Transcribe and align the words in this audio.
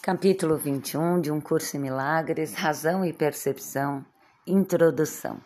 Capítulo 0.00 0.56
21 0.56 1.20
de 1.20 1.30
Um 1.30 1.40
Curso 1.40 1.76
em 1.76 1.80
Milagres, 1.80 2.54
Razão 2.54 3.04
e 3.04 3.12
Percepção, 3.12 4.06
Introdução. 4.46 5.38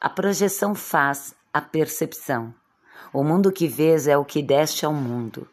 A 0.00 0.08
projeção 0.08 0.74
faz 0.74 1.34
a 1.52 1.60
percepção. 1.60 2.54
O 3.12 3.22
mundo 3.22 3.52
que 3.52 3.68
vês 3.68 4.08
é 4.08 4.16
o 4.16 4.24
que 4.24 4.42
deste 4.42 4.86
ao 4.86 4.94
mundo. 4.94 5.46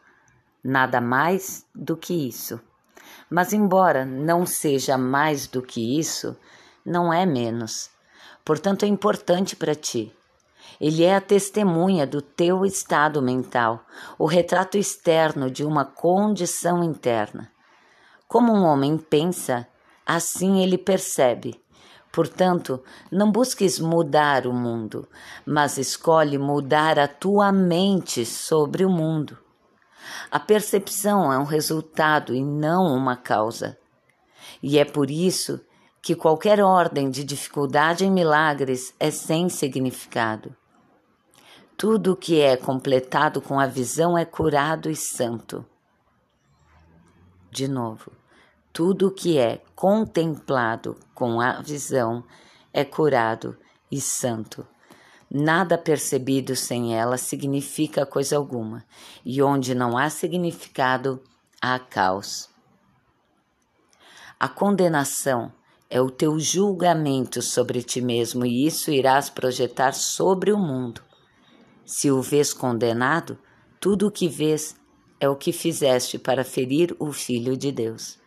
Nada 0.63 1.01
mais 1.01 1.65
do 1.75 1.97
que 1.97 2.27
isso. 2.27 2.59
Mas, 3.29 3.51
embora 3.51 4.05
não 4.05 4.45
seja 4.45 4.97
mais 4.97 5.45
do 5.45 5.61
que 5.61 5.99
isso, 5.99 6.35
não 6.85 7.11
é 7.11 7.25
menos. 7.25 7.89
Portanto, 8.43 8.83
é 8.83 8.87
importante 8.87 9.53
para 9.53 9.75
ti. 9.75 10.15
Ele 10.79 11.03
é 11.03 11.13
a 11.13 11.21
testemunha 11.21 12.07
do 12.07 12.21
teu 12.21 12.65
estado 12.65 13.21
mental, 13.21 13.85
o 14.17 14.25
retrato 14.25 14.77
externo 14.77 15.51
de 15.51 15.65
uma 15.65 15.83
condição 15.83 16.81
interna. 16.81 17.51
Como 18.27 18.51
um 18.51 18.63
homem 18.63 18.97
pensa, 18.97 19.67
assim 20.05 20.61
ele 20.61 20.77
percebe. 20.77 21.61
Portanto, 22.11 22.83
não 23.11 23.31
busques 23.31 23.79
mudar 23.79 24.47
o 24.47 24.53
mundo, 24.53 25.07
mas 25.45 25.77
escolhe 25.77 26.37
mudar 26.37 26.97
a 26.99 27.07
tua 27.07 27.51
mente 27.51 28.25
sobre 28.25 28.83
o 28.83 28.89
mundo. 28.89 29.37
A 30.31 30.39
percepção 30.39 31.31
é 31.31 31.37
um 31.37 31.43
resultado 31.43 32.33
e 32.33 32.43
não 32.43 32.85
uma 32.87 33.15
causa. 33.15 33.77
E 34.63 34.77
é 34.77 34.85
por 34.85 35.11
isso 35.11 35.61
que 36.01 36.15
qualquer 36.15 36.61
ordem 36.61 37.09
de 37.09 37.23
dificuldade 37.23 38.05
em 38.05 38.11
milagres 38.11 38.93
é 38.99 39.11
sem 39.11 39.47
significado. 39.49 40.55
Tudo 41.77 42.13
o 42.13 42.15
que 42.15 42.41
é 42.41 42.57
completado 42.57 43.41
com 43.41 43.59
a 43.59 43.67
visão 43.67 44.17
é 44.17 44.25
curado 44.25 44.89
e 44.89 44.95
santo. 44.95 45.65
De 47.51 47.67
novo, 47.67 48.11
tudo 48.77 49.09
que 49.09 49.39
é 49.39 49.63
contemplado 49.75 50.99
com 51.15 51.41
a 51.41 51.63
visão 51.63 52.23
é 52.71 52.85
curado 52.85 53.57
e 53.91 53.99
santo. 53.99 54.67
Nada 55.31 55.79
percebido 55.79 56.55
sem 56.55 56.95
ela 56.95 57.17
significa 57.17 58.05
coisa 58.05 58.37
alguma, 58.37 58.85
e 59.25 59.41
onde 59.41 59.73
não 59.73 59.97
há 59.97 60.11
significado, 60.11 61.19
há 61.59 61.79
caos. 61.79 62.51
A 64.39 64.47
condenação 64.47 65.51
é 65.89 65.99
o 65.99 66.11
teu 66.11 66.39
julgamento 66.39 67.41
sobre 67.41 67.81
ti 67.81 67.99
mesmo, 67.99 68.45
e 68.45 68.67
isso 68.67 68.91
irás 68.91 69.27
projetar 69.27 69.93
sobre 69.93 70.51
o 70.53 70.59
mundo. 70.59 71.01
Se 71.83 72.11
o 72.11 72.21
vês 72.21 72.53
condenado, 72.53 73.39
tudo 73.79 74.05
o 74.05 74.11
que 74.11 74.27
vês 74.27 74.79
é 75.19 75.27
o 75.27 75.35
que 75.35 75.51
fizeste 75.51 76.19
para 76.19 76.43
ferir 76.43 76.95
o 76.99 77.11
Filho 77.11 77.57
de 77.57 77.71
Deus. 77.71 78.19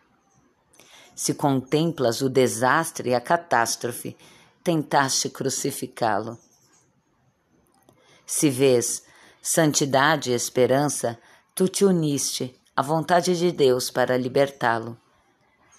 Se 1.14 1.34
contemplas 1.34 2.20
o 2.22 2.28
desastre 2.28 3.10
e 3.10 3.14
a 3.14 3.20
catástrofe, 3.20 4.16
tentaste 4.62 5.28
crucificá-lo. 5.28 6.38
Se 8.26 8.48
vês 8.48 9.02
santidade 9.42 10.30
e 10.30 10.34
esperança, 10.34 11.18
tu 11.54 11.68
te 11.68 11.84
uniste 11.84 12.54
à 12.76 12.82
vontade 12.82 13.36
de 13.36 13.50
Deus 13.50 13.90
para 13.90 14.16
libertá-lo. 14.16 14.96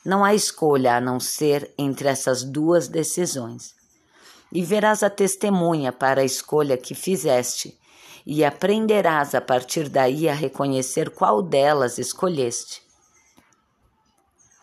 Não 0.04 0.24
há 0.24 0.34
escolha 0.34 0.96
a 0.96 1.02
não 1.02 1.20
ser 1.20 1.74
entre 1.78 2.08
essas 2.08 2.44
duas 2.44 2.88
decisões. 2.88 3.76
E 4.52 4.64
verás 4.64 5.02
a 5.02 5.10
testemunha 5.10 5.92
para 5.92 6.22
a 6.22 6.26
escolha 6.26 6.78
que 6.78 6.94
fizeste 6.94 7.80
e 8.26 8.44
aprenderás 8.44 9.34
a 9.34 9.42
partir 9.42 9.90
daí 9.90 10.28
a 10.28 10.34
reconhecer 10.34 11.10
qual 11.12 11.42
delas 11.42 11.98
escolheste. 11.98 12.82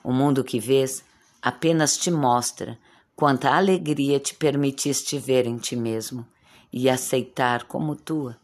O 0.09 0.11
mundo 0.11 0.42
que 0.42 0.59
vês 0.59 1.05
apenas 1.42 1.98
te 1.98 2.11
mostra 2.11 2.78
quanta 3.14 3.51
alegria 3.51 4.19
te 4.19 4.34
permitiste 4.34 5.19
ver 5.19 5.47
em 5.47 5.59
ti 5.59 5.77
mesmo 5.77 6.27
e 6.73 6.89
aceitar 6.89 7.64
como 7.64 7.95
tua. 7.95 8.41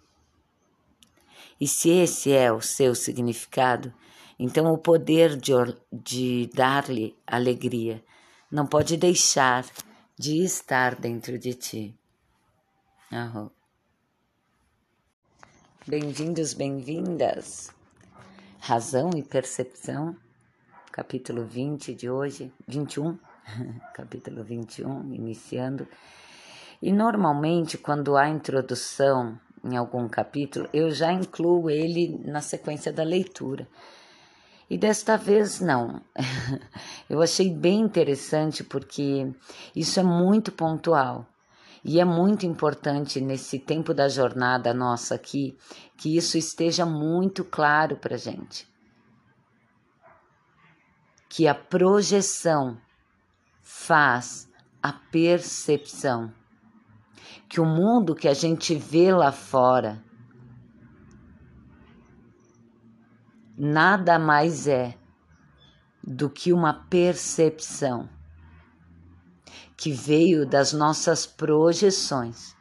E 1.58 1.66
se 1.66 1.88
esse 1.88 2.30
é 2.30 2.52
o 2.52 2.60
seu 2.60 2.94
significado, 2.94 3.94
então 4.38 4.70
o 4.74 4.76
poder 4.76 5.36
de, 5.38 5.52
de 5.90 6.50
dar-lhe 6.52 7.16
alegria 7.26 8.04
não 8.52 8.66
pode 8.66 8.98
deixar 8.98 9.64
de 10.18 10.44
estar 10.44 10.94
dentro 10.94 11.38
de 11.38 11.54
ti. 11.54 11.94
Aham. 13.10 13.50
Bem-vindos, 15.86 16.52
bem-vindas. 16.52 17.70
Razão 18.60 19.12
e 19.16 19.22
percepção, 19.22 20.14
capítulo 20.94 21.44
20 21.44 21.92
de 21.92 22.08
hoje, 22.08 22.52
21, 22.68 23.18
capítulo 23.92 24.44
21, 24.44 25.12
iniciando. 25.12 25.88
E 26.80 26.92
normalmente, 26.92 27.76
quando 27.76 28.16
há 28.16 28.28
introdução 28.28 29.36
em 29.64 29.76
algum 29.76 30.08
capítulo, 30.08 30.68
eu 30.72 30.92
já 30.92 31.12
incluo 31.12 31.68
ele 31.68 32.20
na 32.24 32.40
sequência 32.40 32.92
da 32.92 33.02
leitura. 33.02 33.66
E 34.70 34.78
desta 34.78 35.16
vez 35.16 35.58
não. 35.58 36.00
eu 37.10 37.20
achei 37.20 37.50
bem 37.50 37.80
interessante 37.80 38.62
porque 38.62 39.26
isso 39.74 39.98
é 39.98 40.04
muito 40.04 40.52
pontual. 40.52 41.26
E 41.84 41.98
é 41.98 42.04
muito 42.04 42.46
importante 42.46 43.20
nesse 43.20 43.58
tempo 43.58 43.92
da 43.92 44.08
jornada 44.08 44.72
nossa 44.72 45.16
aqui 45.16 45.58
que 45.96 46.16
isso 46.16 46.38
esteja 46.38 46.86
muito 46.86 47.44
claro 47.44 47.96
para 47.96 48.16
gente. 48.16 48.72
Que 51.36 51.48
a 51.48 51.54
projeção 51.54 52.78
faz 53.60 54.48
a 54.80 54.92
percepção. 54.92 56.32
Que 57.48 57.60
o 57.60 57.66
mundo 57.66 58.14
que 58.14 58.28
a 58.28 58.34
gente 58.34 58.76
vê 58.76 59.12
lá 59.12 59.32
fora 59.32 60.00
nada 63.58 64.16
mais 64.16 64.68
é 64.68 64.96
do 66.04 66.30
que 66.30 66.52
uma 66.52 66.72
percepção 66.72 68.08
que 69.76 69.90
veio 69.90 70.46
das 70.46 70.72
nossas 70.72 71.26
projeções. 71.26 72.54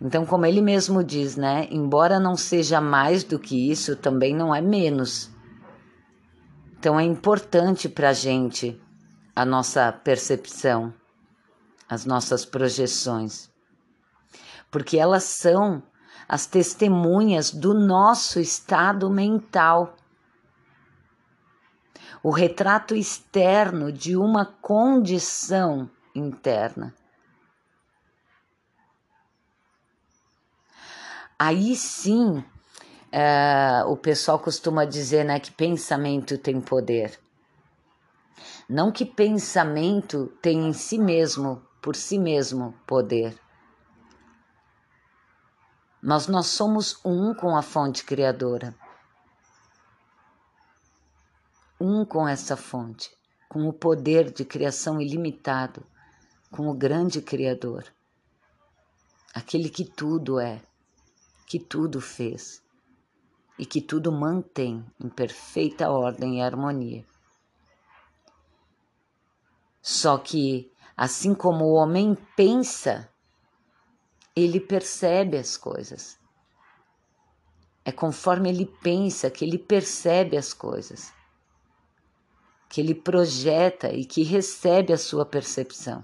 Então, 0.00 0.24
como 0.24 0.46
ele 0.46 0.60
mesmo 0.60 1.02
diz, 1.02 1.36
né? 1.36 1.68
Embora 1.70 2.20
não 2.20 2.36
seja 2.36 2.80
mais 2.80 3.24
do 3.24 3.38
que 3.38 3.70
isso, 3.70 3.96
também 3.96 4.34
não 4.34 4.54
é 4.54 4.60
menos. 4.60 5.31
Então, 6.82 6.98
é 6.98 7.04
importante 7.04 7.88
para 7.88 8.08
a 8.08 8.12
gente 8.12 8.76
a 9.36 9.44
nossa 9.44 9.92
percepção, 9.92 10.92
as 11.88 12.04
nossas 12.04 12.44
projeções, 12.44 13.48
porque 14.68 14.98
elas 14.98 15.22
são 15.22 15.80
as 16.28 16.44
testemunhas 16.44 17.52
do 17.52 17.72
nosso 17.72 18.40
estado 18.40 19.08
mental 19.08 19.94
o 22.20 22.30
retrato 22.32 22.96
externo 22.96 23.92
de 23.92 24.16
uma 24.16 24.44
condição 24.44 25.88
interna. 26.12 26.92
Aí 31.38 31.76
sim, 31.76 32.44
uh, 33.12 33.90
o 33.90 33.96
pessoal 33.96 34.38
costuma 34.38 34.84
dizer 34.84 35.24
né, 35.24 35.38
que 35.38 35.52
pensamento 35.52 36.38
tem 36.38 36.60
poder. 36.60 37.18
Não 38.68 38.90
que 38.90 39.04
pensamento 39.04 40.26
tem 40.40 40.68
em 40.68 40.72
si 40.72 40.98
mesmo, 40.98 41.62
por 41.80 41.94
si 41.94 42.18
mesmo, 42.18 42.74
poder. 42.86 43.38
Mas 46.02 46.26
nós 46.26 46.46
somos 46.46 46.98
um 47.04 47.34
com 47.34 47.56
a 47.56 47.62
fonte 47.62 48.04
criadora 48.04 48.74
um 51.82 52.04
com 52.04 52.28
essa 52.28 52.56
fonte, 52.56 53.10
com 53.48 53.66
o 53.66 53.72
poder 53.72 54.30
de 54.30 54.44
criação 54.44 55.00
ilimitado, 55.00 55.84
com 56.48 56.68
o 56.68 56.74
grande 56.74 57.20
Criador, 57.20 57.84
aquele 59.34 59.68
que 59.68 59.84
tudo 59.84 60.38
é, 60.38 60.62
que 61.44 61.58
tudo 61.58 62.00
fez 62.00 62.61
e 63.58 63.66
que 63.66 63.80
tudo 63.80 64.10
mantém 64.10 64.84
em 64.98 65.08
perfeita 65.08 65.90
ordem 65.90 66.38
e 66.38 66.42
harmonia. 66.42 67.04
Só 69.80 70.18
que, 70.18 70.70
assim 70.96 71.34
como 71.34 71.64
o 71.64 71.74
homem 71.74 72.16
pensa, 72.36 73.08
ele 74.34 74.60
percebe 74.60 75.36
as 75.36 75.56
coisas. 75.56 76.18
É 77.84 77.92
conforme 77.92 78.48
ele 78.48 78.66
pensa 78.82 79.30
que 79.30 79.44
ele 79.44 79.58
percebe 79.58 80.36
as 80.36 80.54
coisas 80.54 81.12
que 82.72 82.80
ele 82.80 82.94
projeta 82.94 83.92
e 83.92 84.02
que 84.02 84.22
recebe 84.22 84.94
a 84.94 84.96
sua 84.96 85.26
percepção. 85.26 86.02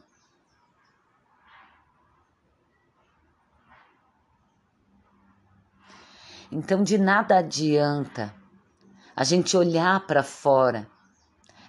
Então, 6.51 6.83
de 6.83 6.97
nada 6.97 7.39
adianta 7.39 8.35
a 9.15 9.23
gente 9.23 9.57
olhar 9.57 10.07
para 10.07 10.23
fora, 10.23 10.89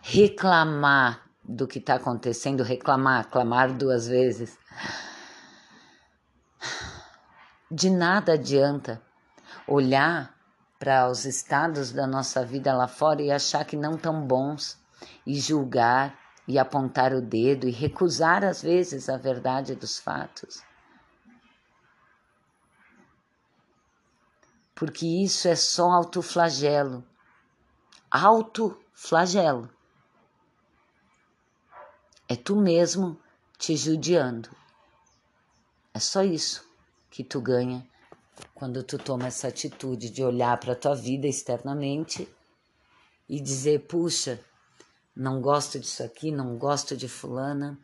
reclamar 0.02 1.22
do 1.44 1.68
que 1.68 1.80
está 1.80 1.96
acontecendo, 1.96 2.64
reclamar, 2.64 3.28
clamar 3.30 3.74
duas 3.74 4.08
vezes, 4.08 4.58
de 7.70 7.90
nada 7.90 8.34
adianta 8.34 9.02
olhar 9.68 10.34
para 10.80 11.10
os 11.10 11.26
estados 11.26 11.92
da 11.92 12.08
nossa 12.08 12.46
vida 12.46 12.74
lá 12.74 12.88
fora 12.88 13.22
e 13.22 13.32
achar 13.32 13.66
que 13.66 13.76
não 13.76 13.98
tão 13.98 14.26
bons 14.26 14.78
e 15.26 15.40
julgar 15.40 16.18
e 16.48 16.58
apontar 16.58 17.14
o 17.14 17.22
dedo 17.22 17.68
e 17.68 17.72
recusar 17.72 18.46
às 18.46 18.62
vezes 18.62 19.10
a 19.10 19.18
verdade 19.18 19.76
dos 19.76 20.00
fatos. 20.00 20.69
Porque 24.80 25.06
isso 25.06 25.50
é 25.50 25.58
só 25.58 25.92
autoflagelo. 25.92 27.04
Autoflagelo. 28.10 29.70
É 32.30 32.36
tu 32.38 32.56
mesmo 32.56 33.20
te 33.58 33.76
judiando. 33.76 34.50
É 35.94 36.00
só 36.00 36.24
isso 36.24 36.66
que 37.12 37.26
tu 37.26 37.42
ganha 37.42 37.86
quando 38.56 38.82
tu 38.82 38.98
toma 38.98 39.28
essa 39.28 39.50
atitude 39.50 40.10
de 40.10 40.24
olhar 40.24 40.58
para 40.58 40.78
tua 40.78 40.96
vida 40.96 41.28
externamente 41.28 42.34
e 43.28 43.42
dizer, 43.42 43.82
puxa, 43.82 44.40
não 45.14 45.42
gosto 45.42 45.78
disso 45.78 46.04
aqui, 46.04 46.32
não 46.32 46.58
gosto 46.58 46.96
de 46.96 47.10
fulana, 47.10 47.78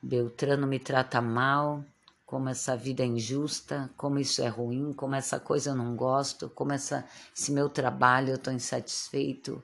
Beltrano 0.00 0.64
me 0.64 0.78
trata 0.78 1.20
mal, 1.20 1.84
como 2.30 2.48
essa 2.48 2.76
vida 2.76 3.02
é 3.02 3.06
injusta, 3.06 3.90
como 3.96 4.16
isso 4.16 4.40
é 4.40 4.46
ruim, 4.46 4.92
como 4.92 5.16
essa 5.16 5.40
coisa 5.40 5.70
eu 5.70 5.74
não 5.74 5.96
gosto, 5.96 6.48
como 6.48 6.70
essa, 6.70 7.04
esse 7.36 7.50
meu 7.50 7.68
trabalho 7.68 8.28
eu 8.28 8.36
estou 8.36 8.52
insatisfeito, 8.52 9.60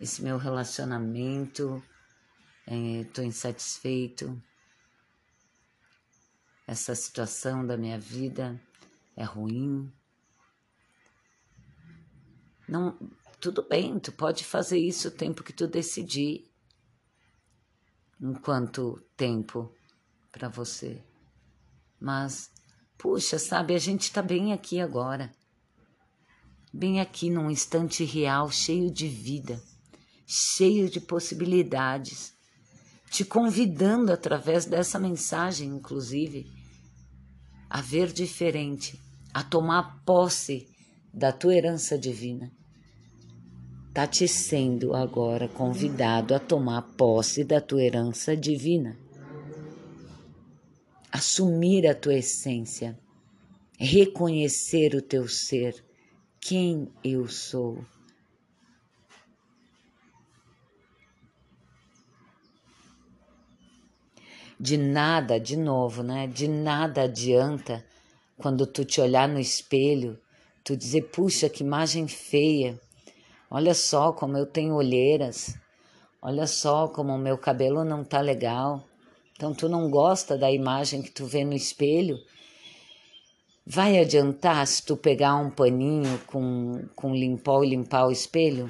esse 0.00 0.20
meu 0.20 0.36
relacionamento 0.36 1.80
estou 2.66 3.22
é, 3.22 3.26
insatisfeito, 3.28 4.42
essa 6.66 6.92
situação 6.96 7.64
da 7.64 7.76
minha 7.76 8.00
vida 8.00 8.60
é 9.14 9.22
ruim. 9.22 9.88
Não, 12.68 12.98
tudo 13.38 13.62
bem, 13.62 13.96
tu 14.00 14.10
pode 14.10 14.44
fazer 14.44 14.78
isso 14.78 15.06
o 15.06 15.12
tempo 15.12 15.44
que 15.44 15.52
tu 15.52 15.68
decidir. 15.68 16.50
Enquanto 18.20 19.00
tempo 19.16 19.72
para 20.36 20.50
você. 20.50 21.02
Mas, 21.98 22.50
puxa, 22.98 23.38
sabe, 23.38 23.74
a 23.74 23.78
gente 23.78 24.02
está 24.02 24.20
bem 24.20 24.52
aqui 24.52 24.78
agora. 24.78 25.32
Bem 26.70 27.00
aqui 27.00 27.30
num 27.30 27.50
instante 27.50 28.04
real, 28.04 28.50
cheio 28.50 28.90
de 28.90 29.08
vida, 29.08 29.62
cheio 30.26 30.90
de 30.90 31.00
possibilidades, 31.00 32.34
te 33.10 33.24
convidando 33.24 34.12
através 34.12 34.66
dessa 34.66 34.98
mensagem, 34.98 35.70
inclusive, 35.70 36.46
a 37.70 37.80
ver 37.80 38.12
diferente, 38.12 39.00
a 39.32 39.42
tomar 39.42 40.02
posse 40.04 40.68
da 41.14 41.32
tua 41.32 41.54
herança 41.54 41.96
divina. 41.96 42.52
Está 43.88 44.06
te 44.06 44.28
sendo 44.28 44.94
agora 44.94 45.48
convidado 45.48 46.34
a 46.34 46.38
tomar 46.38 46.82
posse 46.82 47.42
da 47.42 47.58
tua 47.58 47.82
herança 47.82 48.36
divina. 48.36 49.05
Assumir 51.16 51.86
a 51.86 51.94
tua 51.94 52.16
essência, 52.16 52.94
reconhecer 53.78 54.94
o 54.94 55.00
teu 55.00 55.26
ser, 55.26 55.82
quem 56.38 56.92
eu 57.02 57.26
sou. 57.26 57.82
De 64.60 64.76
nada, 64.76 65.40
de 65.40 65.56
novo, 65.56 66.02
né? 66.02 66.26
De 66.26 66.46
nada 66.46 67.04
adianta 67.04 67.82
quando 68.36 68.66
tu 68.66 68.84
te 68.84 69.00
olhar 69.00 69.26
no 69.26 69.40
espelho, 69.40 70.20
tu 70.62 70.76
dizer, 70.76 71.04
puxa, 71.04 71.48
que 71.48 71.64
imagem 71.64 72.06
feia. 72.06 72.78
Olha 73.50 73.72
só 73.72 74.12
como 74.12 74.36
eu 74.36 74.44
tenho 74.44 74.74
olheiras. 74.74 75.58
Olha 76.20 76.46
só 76.46 76.86
como 76.88 77.14
o 77.14 77.18
meu 77.18 77.38
cabelo 77.38 77.84
não 77.84 78.04
tá 78.04 78.20
legal. 78.20 78.86
Então 79.36 79.54
tu 79.54 79.68
não 79.68 79.90
gosta 79.90 80.36
da 80.36 80.50
imagem 80.50 81.02
que 81.02 81.10
tu 81.10 81.26
vê 81.26 81.44
no 81.44 81.52
espelho? 81.52 82.18
Vai 83.64 83.98
adiantar 83.98 84.66
se 84.66 84.84
tu 84.84 84.96
pegar 84.96 85.36
um 85.36 85.50
paninho 85.50 86.18
com, 86.26 86.88
com 86.96 87.14
limpol 87.14 87.64
e 87.64 87.70
limpar 87.70 88.06
o 88.06 88.12
espelho? 88.12 88.68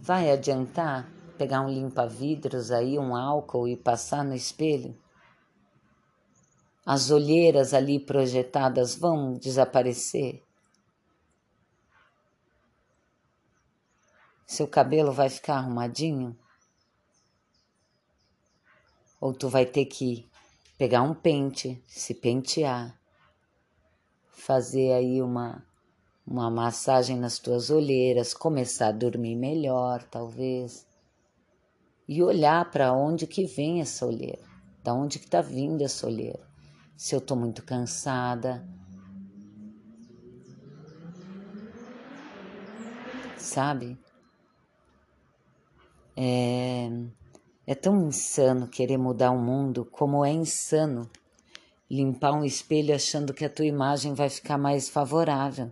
Vai 0.00 0.30
adiantar? 0.30 1.10
pegar 1.42 1.62
um 1.62 1.68
limpa-vidros 1.68 2.70
aí, 2.70 2.96
um 2.96 3.16
álcool 3.16 3.66
e 3.66 3.76
passar 3.76 4.24
no 4.24 4.32
espelho? 4.32 4.96
As 6.86 7.10
olheiras 7.10 7.74
ali 7.74 7.98
projetadas 7.98 8.94
vão 8.94 9.32
desaparecer? 9.32 10.40
Seu 14.46 14.68
cabelo 14.68 15.10
vai 15.10 15.28
ficar 15.28 15.56
arrumadinho? 15.56 16.38
Ou 19.22 19.32
tu 19.32 19.48
vai 19.48 19.64
ter 19.64 19.84
que 19.84 20.28
pegar 20.76 21.02
um 21.02 21.14
pente, 21.14 21.80
se 21.86 22.12
pentear, 22.12 22.98
fazer 24.32 24.94
aí 24.94 25.22
uma 25.22 25.64
uma 26.26 26.50
massagem 26.50 27.16
nas 27.16 27.38
tuas 27.38 27.70
olheiras, 27.70 28.34
começar 28.34 28.88
a 28.88 28.92
dormir 28.92 29.36
melhor, 29.36 30.02
talvez 30.02 30.84
e 32.08 32.20
olhar 32.20 32.68
para 32.68 32.92
onde 32.92 33.28
que 33.28 33.46
vem 33.46 33.80
essa 33.80 34.04
olheira, 34.04 34.42
da 34.82 34.92
onde 34.92 35.20
que 35.20 35.26
está 35.26 35.40
vindo 35.40 35.82
essa 35.82 36.04
olheira. 36.04 36.44
Se 36.96 37.14
eu 37.14 37.20
estou 37.20 37.36
muito 37.36 37.62
cansada, 37.62 38.68
sabe? 43.36 43.96
É, 46.16 46.90
é 47.72 47.74
tão 47.74 48.06
insano 48.06 48.68
querer 48.68 48.98
mudar 48.98 49.30
o 49.30 49.38
mundo 49.38 49.84
como 49.90 50.24
é 50.24 50.30
insano 50.30 51.10
limpar 51.90 52.32
um 52.32 52.44
espelho 52.44 52.94
achando 52.94 53.34
que 53.34 53.44
a 53.44 53.50
tua 53.50 53.66
imagem 53.66 54.14
vai 54.14 54.30
ficar 54.30 54.56
mais 54.56 54.88
favorável. 54.88 55.70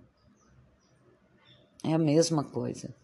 É 1.83 1.95
a 1.95 1.99
mesma 1.99 2.45
coisa. 2.45 2.95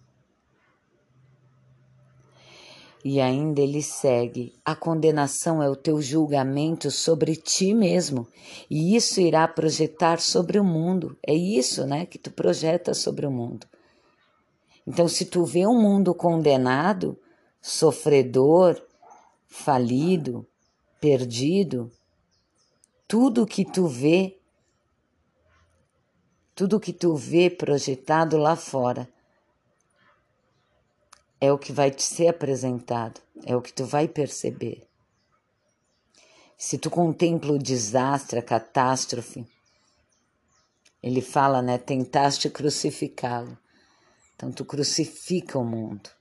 E 3.03 3.21
ainda 3.21 3.63
ele 3.63 3.83
segue: 3.83 4.53
a 4.63 4.77
condenação 4.77 5.63
é 5.63 5.71
o 5.71 5.77
teu 5.77 6.03
julgamento 6.03 6.91
sobre 6.91 7.37
ti 7.37 7.73
mesmo, 7.73 8.29
e 8.69 8.95
isso 8.95 9.19
irá 9.21 9.49
projetar 9.49 10.21
sobre 10.21 10.59
o 10.59 10.65
mundo. 10.65 11.17
É 11.27 11.33
isso, 11.33 11.87
né, 11.87 12.05
que 12.05 12.19
tu 12.19 12.31
projeta 12.31 12.93
sobre 12.93 13.25
o 13.25 13.31
mundo. 13.31 13.67
Então, 14.87 15.09
se 15.09 15.25
tu 15.25 15.45
vê 15.45 15.67
um 15.67 15.81
mundo 15.81 16.15
condenado, 16.15 17.19
sofredor, 17.67 18.81
falido, 19.49 20.47
perdido, 21.01 21.91
tudo 23.09 23.45
que 23.45 23.65
tu 23.65 23.89
vê, 23.89 24.41
tudo 26.55 26.79
que 26.79 26.93
tu 26.93 27.17
vê 27.17 27.51
projetado 27.51 28.37
lá 28.37 28.55
fora 28.55 29.13
é 31.41 31.53
o 31.53 31.59
que 31.59 31.73
vai 31.73 31.91
te 31.91 32.05
ser 32.05 32.29
apresentado, 32.29 33.21
é 33.45 33.57
o 33.57 33.61
que 33.61 33.73
tu 33.73 33.85
vai 33.85 34.07
perceber. 34.07 34.89
Se 36.57 36.79
tu 36.79 36.89
contempla 36.89 37.53
o 37.53 37.59
desastre, 37.59 38.39
a 38.39 38.43
catástrofe, 38.43 39.45
ele 41.03 41.21
fala, 41.21 41.61
né? 41.61 41.79
Tentaste 41.79 42.49
crucificá-lo. 42.49 43.59
Então 44.37 44.53
tu 44.53 44.65
crucifica 44.65 45.59
o 45.59 45.65
mundo. 45.65 46.16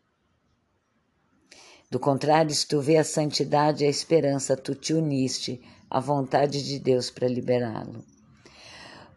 Do 1.90 2.00
contrário, 2.00 2.54
se 2.54 2.68
tu 2.68 2.82
vê 2.82 2.98
a 2.98 3.04
santidade 3.04 3.84
e 3.84 3.88
a 3.88 3.90
esperança, 3.90 4.58
tu 4.58 4.74
te 4.74 4.94
uniste 4.94 5.62
à 5.90 6.00
vontade 6.00 6.64
de 6.64 6.80
Deus 6.80 7.10
para 7.10 7.28
liberá-lo. 7.28 8.04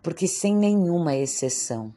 Porque 0.03 0.29
sem 0.29 0.55
nenhuma 0.55 1.17
exceção, 1.17 1.93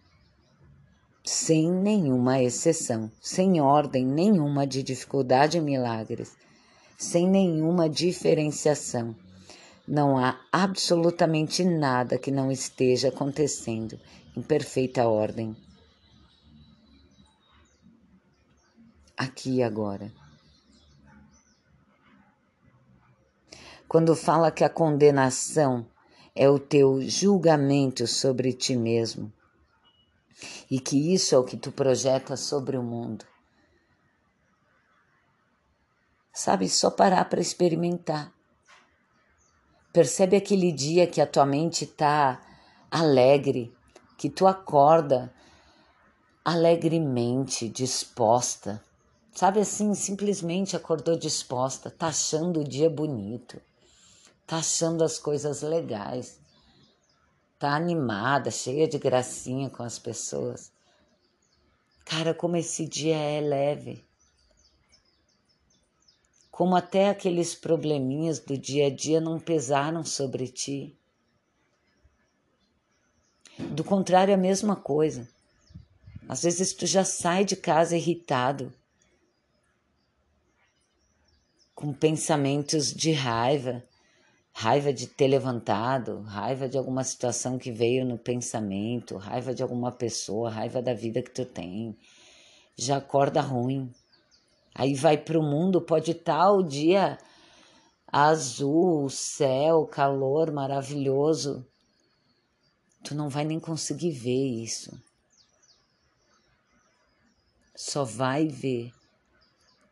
sem 1.23 1.71
nenhuma 1.71 2.41
exceção, 2.41 3.11
sem 3.21 3.61
ordem 3.61 4.05
nenhuma 4.05 4.65
de 4.65 4.81
dificuldade 4.81 5.57
e 5.57 5.61
milagres, 5.61 6.35
sem 6.97 7.29
nenhuma 7.29 7.89
diferenciação. 7.89 9.15
Não 9.87 10.17
há 10.17 10.39
absolutamente 10.51 11.63
nada 11.63 12.17
que 12.17 12.31
não 12.31 12.51
esteja 12.51 13.09
acontecendo 13.09 13.99
em 14.35 14.41
perfeita 14.41 15.07
ordem. 15.07 15.55
Aqui 19.17 19.57
e 19.57 19.63
agora. 19.63 20.11
Quando 23.91 24.15
fala 24.15 24.51
que 24.51 24.63
a 24.63 24.69
condenação 24.69 25.85
é 26.33 26.49
o 26.49 26.57
teu 26.57 27.01
julgamento 27.01 28.07
sobre 28.07 28.53
ti 28.53 28.73
mesmo, 28.73 29.33
E 30.69 30.79
que 30.79 31.13
isso 31.13 31.35
é 31.35 31.37
o 31.37 31.43
que 31.43 31.57
tu 31.57 31.73
projeta 31.73 32.37
sobre 32.37 32.77
o 32.77 32.81
mundo. 32.81 33.25
Sabe, 36.33 36.69
só 36.69 36.89
parar 36.89 37.25
para 37.25 37.41
experimentar. 37.41 38.31
Percebe 39.91 40.37
aquele 40.37 40.71
dia 40.71 41.05
que 41.05 41.19
a 41.19 41.27
tua 41.27 41.45
mente 41.45 41.85
tá 41.85 42.41
alegre, 42.89 43.75
que 44.17 44.29
tu 44.29 44.47
acorda 44.47 45.33
alegremente, 46.45 47.67
disposta. 47.67 48.81
Sabe 49.33 49.59
assim, 49.59 49.93
simplesmente 49.93 50.77
acordou 50.77 51.17
disposta, 51.17 51.91
tá 51.91 52.07
achando 52.07 52.61
o 52.61 52.63
dia 52.63 52.89
bonito, 52.89 53.61
tá 54.51 54.57
achando 54.57 55.03
as 55.03 55.17
coisas 55.17 55.61
legais, 55.61 56.39
tá 57.57 57.73
animada, 57.73 58.51
cheia 58.51 58.87
de 58.87 58.97
gracinha 58.97 59.69
com 59.69 59.83
as 59.83 59.97
pessoas. 59.97 60.71
Cara, 62.03 62.33
como 62.33 62.57
esse 62.57 62.85
dia 62.85 63.15
é 63.15 63.39
leve 63.39 64.03
como 66.61 66.75
até 66.75 67.09
aqueles 67.09 67.55
probleminhas 67.55 68.37
do 68.37 68.55
dia 68.55 68.85
a 68.85 68.89
dia 68.91 69.19
não 69.19 69.39
pesaram 69.39 70.03
sobre 70.03 70.47
ti. 70.47 70.95
Do 73.57 73.83
contrário, 73.83 74.31
a 74.31 74.37
mesma 74.37 74.75
coisa. 74.75 75.27
Às 76.29 76.43
vezes 76.43 76.71
tu 76.71 76.85
já 76.85 77.03
sai 77.03 77.45
de 77.45 77.55
casa 77.55 77.97
irritado, 77.97 78.71
com 81.73 81.91
pensamentos 81.91 82.93
de 82.93 83.11
raiva, 83.11 83.83
raiva 84.53 84.93
de 84.93 85.07
ter 85.07 85.27
levantado, 85.27 86.21
raiva 86.21 86.67
de 86.67 86.77
alguma 86.77 87.03
situação 87.03 87.57
que 87.57 87.71
veio 87.71 88.05
no 88.05 88.17
pensamento, 88.17 89.17
raiva 89.17 89.53
de 89.53 89.63
alguma 89.63 89.91
pessoa, 89.91 90.49
raiva 90.49 90.81
da 90.81 90.93
vida 90.93 91.21
que 91.21 91.31
tu 91.31 91.45
tem. 91.45 91.97
Já 92.77 92.97
acorda 92.97 93.41
ruim. 93.41 93.91
Aí 94.73 94.93
vai 94.93 95.17
para 95.17 95.39
o 95.39 95.43
mundo, 95.43 95.81
pode 95.81 96.11
estar 96.11 96.51
o 96.51 96.63
dia 96.63 97.17
azul, 98.11 99.09
céu, 99.09 99.85
calor 99.85 100.51
maravilhoso. 100.51 101.65
Tu 103.03 103.15
não 103.15 103.29
vai 103.29 103.45
nem 103.45 103.59
conseguir 103.59 104.11
ver 104.11 104.63
isso. 104.63 104.91
Só 107.75 108.03
vai 108.03 108.47
ver 108.47 108.93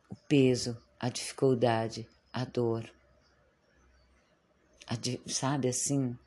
o 0.09 0.15
peso, 0.27 0.77
a 0.99 1.09
dificuldade, 1.09 2.07
a 2.31 2.45
dor. 2.45 2.98
Sabe 5.27 5.67
assim? 5.67 6.17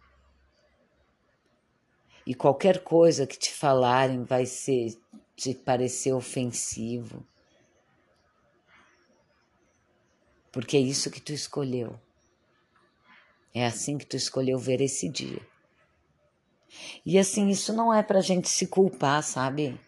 E 2.26 2.35
qualquer 2.35 2.83
coisa 2.83 3.26
que 3.26 3.38
te 3.38 3.52
falarem 3.52 4.25
vai 4.25 4.47
ser 4.47 4.97
te 5.37 5.54
parecer 5.54 6.12
ofensivo 6.12 7.26
porque 10.52 10.76
é 10.76 10.81
isso 10.81 11.11
que 11.11 11.21
tu 11.21 11.33
escolheu. 11.33 11.99
É 13.54 13.64
assim 13.66 13.97
que 13.97 14.04
tu 14.04 14.16
escolheu 14.16 14.59
ver 14.59 14.83
esse 14.83 15.09
dia. 15.09 15.40
E 17.04 17.19
assim, 17.19 17.49
isso 17.49 17.73
não 17.73 17.92
é 17.92 18.02
pra 18.02 18.21
gente 18.21 18.49
se 18.49 18.66
culpar, 18.66 19.23
sabe? 19.23 19.81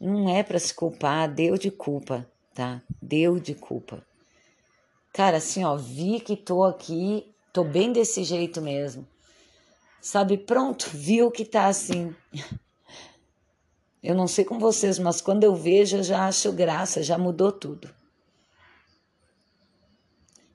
Não 0.00 0.28
é 0.28 0.42
para 0.42 0.58
se 0.58 0.74
culpar, 0.74 1.32
deu 1.32 1.56
de 1.56 1.70
culpa, 1.70 2.28
tá? 2.54 2.82
Deu 3.00 3.38
de 3.38 3.54
culpa. 3.54 4.04
Cara, 5.12 5.38
assim, 5.38 5.64
ó, 5.64 5.76
vi 5.76 6.20
que 6.20 6.36
tô 6.36 6.64
aqui, 6.64 7.32
tô 7.52 7.64
bem 7.64 7.92
desse 7.92 8.24
jeito 8.24 8.60
mesmo. 8.60 9.06
Sabe, 10.00 10.38
pronto, 10.38 10.88
viu 10.92 11.30
que 11.30 11.44
tá 11.44 11.66
assim. 11.66 12.14
Eu 14.02 14.14
não 14.14 14.28
sei 14.28 14.44
com 14.44 14.58
vocês, 14.58 14.98
mas 14.98 15.20
quando 15.20 15.44
eu 15.44 15.54
vejo, 15.54 15.96
eu 15.96 16.02
já 16.02 16.26
acho 16.26 16.52
graça, 16.52 17.02
já 17.02 17.18
mudou 17.18 17.50
tudo. 17.50 17.92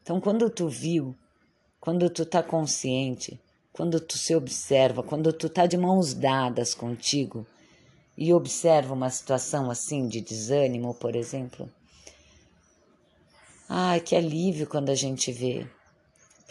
Então, 0.02 0.20
quando 0.20 0.50
tu 0.50 0.68
viu, 0.68 1.16
quando 1.80 2.10
tu 2.10 2.26
tá 2.26 2.42
consciente, 2.42 3.40
quando 3.72 4.00
tu 4.00 4.18
se 4.18 4.36
observa, 4.36 5.04
quando 5.04 5.34
tu 5.34 5.50
tá 5.50 5.66
de 5.66 5.78
mãos 5.78 6.14
dadas 6.14 6.74
contigo 6.74 7.46
e 8.18 8.34
observa 8.34 8.94
uma 8.94 9.10
situação 9.10 9.70
assim 9.70 10.08
de 10.08 10.22
desânimo, 10.22 10.94
por 10.94 11.16
exemplo, 11.16 11.70
ai, 13.68 14.00
que 14.00 14.16
alívio 14.16 14.68
quando 14.68 14.90
a 14.90 14.96
gente 14.96 15.32
vê. 15.32 15.68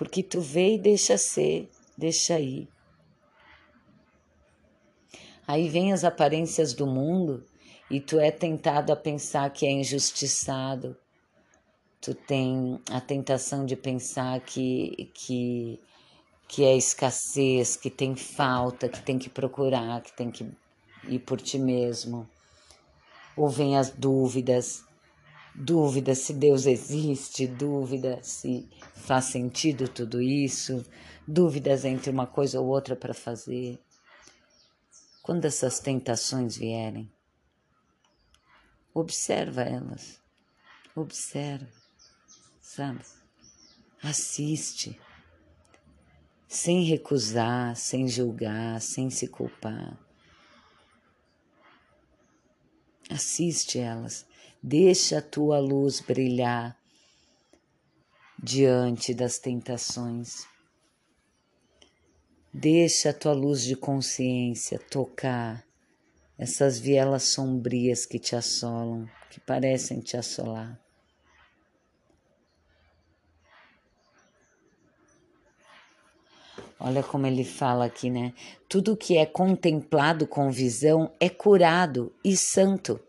Porque 0.02 0.20
tu 0.20 0.40
vê 0.40 0.74
e 0.74 0.78
deixa 0.78 1.16
ser, 1.16 1.70
deixa 1.96 2.40
ir. 2.40 2.68
Aí 5.46 5.68
vem 5.68 5.92
as 5.92 6.02
aparências 6.02 6.72
do 6.72 6.88
mundo 6.88 7.46
e 7.88 8.00
tu 8.00 8.18
é 8.18 8.32
tentado 8.32 8.92
a 8.92 8.96
pensar 8.96 9.48
que 9.50 9.64
é 9.64 9.70
injustiçado, 9.70 10.96
tu 12.00 12.16
tem 12.16 12.80
a 12.90 13.00
tentação 13.00 13.64
de 13.64 13.76
pensar 13.76 14.40
que, 14.40 15.08
que, 15.14 15.78
que 16.48 16.64
é 16.64 16.76
escassez, 16.76 17.76
que 17.76 17.88
tem 17.88 18.16
falta, 18.16 18.88
que 18.88 19.00
tem 19.00 19.20
que 19.20 19.30
procurar, 19.30 20.02
que 20.02 20.12
tem 20.16 20.32
que 20.32 20.50
ir 21.06 21.20
por 21.20 21.40
ti 21.40 21.60
mesmo. 21.60 22.28
Ou 23.36 23.48
vem 23.48 23.78
as 23.78 23.90
dúvidas, 23.90 24.84
dúvida 25.54 26.14
se 26.14 26.32
Deus 26.32 26.66
existe, 26.66 27.46
dúvida 27.46 28.22
se 28.22 28.68
faz 28.94 29.26
sentido 29.26 29.88
tudo 29.88 30.20
isso, 30.20 30.84
dúvidas 31.26 31.84
entre 31.84 32.10
uma 32.10 32.26
coisa 32.26 32.60
ou 32.60 32.66
outra 32.66 32.96
para 32.96 33.14
fazer. 33.14 33.80
Quando 35.22 35.44
essas 35.44 35.78
tentações 35.78 36.56
vierem, 36.56 37.10
observa 38.94 39.62
elas, 39.62 40.20
observa 40.94 41.82
sabe? 42.72 43.04
Assiste, 44.02 44.98
sem 46.48 46.84
recusar, 46.84 47.76
sem 47.76 48.08
julgar, 48.08 48.80
sem 48.80 49.10
se 49.10 49.28
culpar. 49.28 49.98
Assiste 53.10 53.78
elas, 53.78 54.26
deixa 54.62 55.18
a 55.18 55.22
tua 55.22 55.58
luz 55.58 56.00
brilhar 56.00 56.78
diante 58.40 59.12
das 59.12 59.38
tentações. 59.38 60.46
Deixa 62.52 63.10
a 63.10 63.14
tua 63.14 63.32
luz 63.32 63.62
de 63.62 63.74
consciência 63.74 64.78
tocar 64.78 65.64
essas 66.38 66.78
vielas 66.78 67.24
sombrias 67.24 68.06
que 68.06 68.18
te 68.18 68.36
assolam, 68.36 69.08
que 69.30 69.40
parecem 69.40 70.00
te 70.00 70.16
assolar. 70.16 70.78
Olha 76.78 77.02
como 77.02 77.26
ele 77.26 77.44
fala 77.44 77.84
aqui, 77.84 78.10
né? 78.10 78.34
Tudo 78.68 78.96
que 78.96 79.16
é 79.16 79.24
contemplado 79.24 80.26
com 80.26 80.50
visão 80.50 81.12
é 81.20 81.28
curado 81.28 82.12
e 82.24 82.36
santo. 82.36 83.00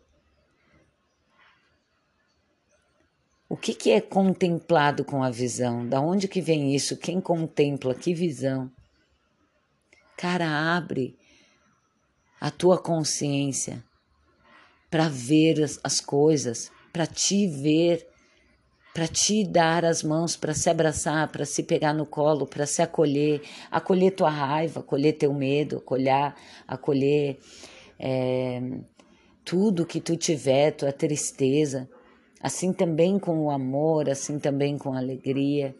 O 3.53 3.55
que, 3.55 3.75
que 3.75 3.91
é 3.91 4.01
contemplado 4.01 5.05
com 5.05 5.21
a 5.21 5.29
visão? 5.29 5.87
Da 5.87 6.01
onde 6.01 6.27
que 6.27 6.41
vem 6.41 6.73
isso? 6.75 6.97
Quem 6.97 7.21
contempla? 7.21 7.93
Que 7.93 8.11
visão? 8.11 8.67
Cara, 10.17 10.75
abre 10.75 11.15
a 12.41 12.49
tua 12.49 12.79
consciência 12.79 13.83
para 14.89 15.07
ver 15.07 15.61
as, 15.61 15.79
as 15.83 16.01
coisas, 16.01 16.71
para 16.91 17.05
te 17.05 17.45
ver 17.45 18.07
para 18.91 19.07
te 19.07 19.43
dar 19.43 19.85
as 19.85 20.01
mãos, 20.01 20.35
para 20.35 20.55
se 20.55 20.67
abraçar, 20.67 21.31
para 21.31 21.45
se 21.45 21.61
pegar 21.61 21.93
no 21.93 22.07
colo, 22.07 22.47
para 22.47 22.65
se 22.65 22.81
acolher, 22.81 23.39
acolher 23.69 24.15
tua 24.15 24.31
raiva, 24.31 24.79
acolher 24.79 25.13
teu 25.13 25.31
medo, 25.31 25.77
acolher, 25.77 26.33
acolher 26.67 27.37
é, 27.99 28.61
tudo 29.45 29.85
que 29.85 30.01
tu 30.01 30.17
tiver, 30.17 30.71
tua 30.71 30.91
tristeza, 30.91 31.87
assim 32.43 32.73
também 32.73 33.17
com 33.17 33.45
o 33.45 33.49
amor, 33.49 34.09
assim 34.09 34.37
também 34.37 34.77
com 34.77 34.93
a 34.93 34.97
alegria, 34.97 35.73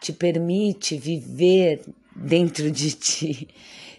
te 0.00 0.12
permite 0.12 0.96
viver 0.96 1.82
dentro 2.14 2.70
de 2.70 2.92
ti, 2.96 3.48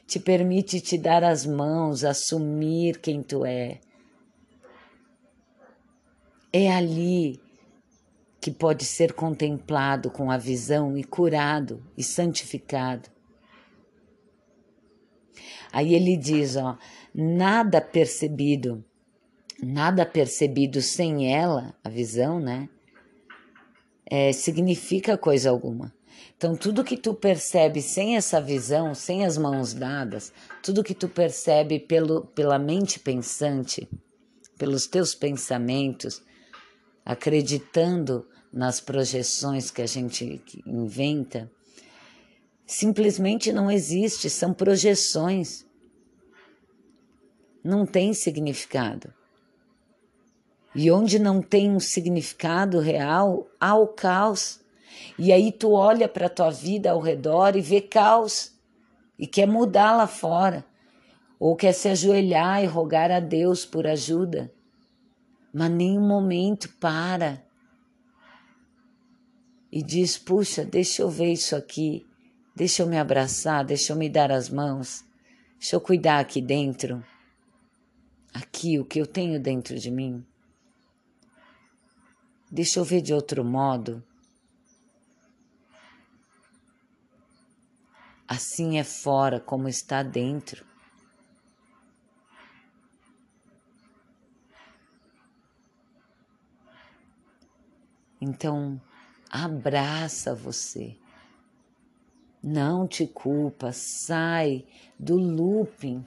te 0.08 0.18
permite 0.18 0.80
te 0.80 0.98
dar 0.98 1.26
as 1.26 1.46
mãos, 1.46 2.06
assumir 2.06 3.00
quem 3.00 3.22
tu 3.22 3.46
é. 3.46 3.82
É 6.54 6.72
ali 6.72 7.40
que 8.40 8.50
pode 8.50 8.86
ser 8.86 9.12
contemplado 9.12 10.10
com 10.10 10.32
a 10.32 10.38
visão 10.38 10.98
e 10.98 11.04
curado 11.04 11.84
e 11.98 12.02
santificado. 12.02 13.10
Aí 15.72 15.94
ele 15.94 16.16
diz, 16.16 16.56
ó, 16.56 16.78
nada 17.14 17.82
percebido, 17.82 18.84
nada 19.62 20.06
percebido 20.06 20.82
sem 20.82 21.34
ela, 21.34 21.76
a 21.84 21.90
visão, 21.90 22.40
né? 22.40 22.70
É, 24.06 24.32
significa 24.32 25.18
coisa 25.18 25.50
alguma. 25.50 25.94
Então, 26.36 26.56
tudo 26.56 26.84
que 26.84 26.98
tu 26.98 27.14
percebe 27.14 27.82
sem 27.82 28.16
essa 28.16 28.42
visão, 28.42 28.96
sem 28.96 29.26
as 29.26 29.38
mãos 29.38 29.74
dadas, 29.74 30.32
tudo 30.64 30.84
que 30.84 30.94
tu 30.94 31.08
percebe 31.08 31.80
pelo, 31.80 32.26
pela 32.28 32.58
mente 32.58 33.00
pensante, 33.00 33.88
pelos 34.58 34.88
teus 34.88 35.14
pensamentos, 35.14 36.22
acreditando 37.06 38.26
nas 38.52 38.80
projeções 38.80 39.70
que 39.70 39.82
a 39.82 39.86
gente 39.86 40.42
inventa, 40.66 41.52
simplesmente 42.66 43.52
não 43.52 43.70
existe, 43.70 44.30
são 44.30 44.54
projeções. 44.54 45.66
Não 47.64 47.86
tem 47.86 48.14
significado. 48.14 49.14
E 50.76 50.92
onde 50.92 51.18
não 51.18 51.42
tem 51.42 51.72
um 51.72 51.80
significado 51.80 52.80
real, 52.80 53.48
há 53.60 53.76
o 53.76 53.88
caos. 53.88 54.60
E 55.18 55.32
aí 55.32 55.52
tu 55.52 55.72
olha 55.72 56.08
para 56.08 56.28
a 56.28 56.30
tua 56.30 56.52
vida 56.52 56.92
ao 56.92 57.00
redor 57.00 57.56
e 57.56 57.62
vê 57.62 57.82
caos 57.82 58.58
e 59.18 59.28
quer 59.28 59.48
mudar 59.48 59.96
lá 59.96 60.08
fora, 60.08 60.66
ou 61.40 61.56
quer 61.56 61.74
se 61.74 61.90
ajoelhar 61.90 62.64
e 62.64 62.68
rogar 62.68 63.12
a 63.12 63.20
Deus 63.20 63.66
por 63.66 63.86
ajuda. 63.86 64.52
Mas 65.54 65.72
nenhum 65.72 66.08
momento 66.08 66.70
para 66.80 67.44
e 69.72 69.84
diz: 69.84 70.18
Puxa, 70.18 70.64
deixa 70.64 71.02
eu 71.02 71.10
ver 71.10 71.34
isso 71.34 71.56
aqui, 71.56 72.06
deixa 72.56 72.84
eu 72.84 72.88
me 72.88 72.98
abraçar, 72.98 73.66
deixa 73.66 73.94
eu 73.94 73.98
me 73.98 74.10
dar 74.10 74.32
as 74.32 74.50
mãos, 74.50 75.04
deixa 75.60 75.76
eu 75.76 75.82
cuidar 75.82 76.20
aqui 76.20 76.42
dentro, 76.42 77.04
aqui, 78.34 78.80
o 78.80 78.86
que 78.86 79.00
eu 79.00 79.08
tenho 79.08 79.40
dentro 79.40 79.78
de 79.78 79.92
mim. 79.92 80.26
Deixa 82.52 82.80
eu 82.80 82.84
ver 82.84 83.02
de 83.02 83.14
outro 83.14 83.44
modo. 83.44 84.04
Assim 88.28 88.78
é 88.78 88.84
fora 88.84 89.40
como 89.40 89.68
está 89.68 90.04
dentro. 90.04 90.66
Então, 98.22 98.80
abraça 99.30 100.36
você. 100.36 100.98
Não 102.42 102.88
te 102.88 103.06
culpa, 103.08 103.72
sai 103.72 104.66
do 104.98 105.16
looping 105.16 106.06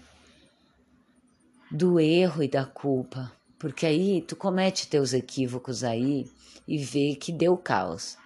do 1.73 1.99
erro 1.99 2.43
e 2.43 2.49
da 2.49 2.67
culpa, 2.67 3.33
porque 3.63 3.87
aí 3.87 4.21
tu 4.21 4.35
comete 4.35 4.89
teus 4.89 5.13
equívocos 5.13 5.85
aí 5.85 6.29
e 6.67 6.79
vê 6.79 7.15
que 7.15 7.31
deu 7.31 7.57
caos. 7.57 8.19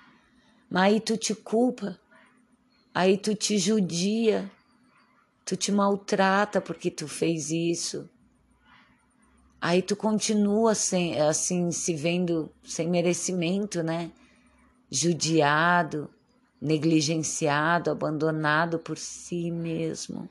Mas 0.70 0.94
aí 0.94 0.98
tu 0.98 1.14
te 1.18 1.34
culpa, 1.34 2.00
aí 2.94 3.18
tu 3.18 3.34
te 3.34 3.58
judia, 3.58 4.50
tu 5.44 5.54
te 5.54 5.70
maltrata 5.70 6.58
porque 6.58 6.90
tu 6.90 7.06
fez 7.06 7.50
isso. 7.50 8.08
Aí 9.60 9.82
tu 9.82 9.94
continua 9.94 10.74
sem, 10.74 11.20
assim 11.20 11.70
se 11.70 11.94
vendo 11.94 12.50
sem 12.64 12.88
merecimento, 12.88 13.82
né? 13.82 14.10
judiado, 14.90 16.08
negligenciado, 16.58 17.90
abandonado 17.90 18.78
por 18.78 18.96
si 18.96 19.50
mesmo. 19.50 20.30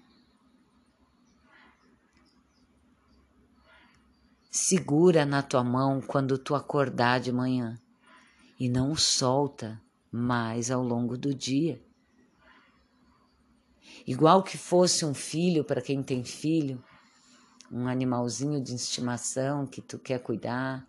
Segura 4.57 5.25
na 5.25 5.43
tua 5.43 5.65
mão 5.65 5.99
quando 5.99 6.37
tu 6.37 6.55
acordar 6.55 7.19
de 7.19 7.29
manhã 7.29 7.77
e 8.57 8.69
não 8.69 8.95
solta 8.95 9.81
mais 10.09 10.71
ao 10.71 10.81
longo 10.81 11.17
do 11.17 11.35
dia. 11.35 11.83
Igual 14.07 14.41
que 14.41 14.57
fosse 14.57 15.03
um 15.03 15.13
filho 15.13 15.61
para 15.65 15.81
quem 15.81 16.01
tem 16.01 16.23
filho, 16.23 16.81
um 17.69 17.85
animalzinho 17.85 18.63
de 18.63 18.73
estimação 18.73 19.67
que 19.67 19.81
tu 19.81 19.99
quer 19.99 20.19
cuidar, 20.19 20.87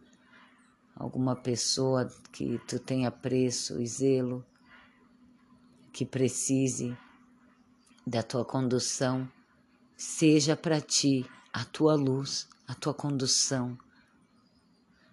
alguma 0.94 1.34
pessoa 1.34 2.08
que 2.30 2.60
tu 2.68 2.78
tenha 2.78 3.10
preço 3.10 3.82
e 3.82 3.86
zelo, 3.88 4.46
que 5.92 6.06
precise 6.06 6.96
da 8.06 8.22
tua 8.22 8.44
condução, 8.44 9.28
seja 9.96 10.56
para 10.56 10.80
ti 10.80 11.28
a 11.52 11.64
tua 11.64 11.96
luz, 11.96 12.46
a 12.66 12.74
tua 12.74 12.92
condução. 12.92 13.78